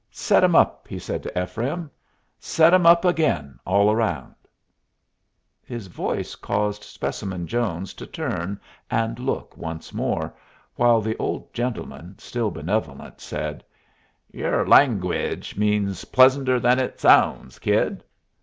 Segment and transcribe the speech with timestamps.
[0.09, 1.91] "Set 'em up," he said to Ephraim.
[2.39, 4.33] "Set 'em up again all round."
[5.63, 8.59] His voice caused Specimen Jones to turn
[8.89, 10.33] and look once more,
[10.73, 13.63] while the old gentleman, still benevolent, said,
[14.31, 18.03] "Yer langwidge means pleasanter than it sounds, kid."